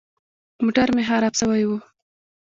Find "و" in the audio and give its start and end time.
1.67-1.71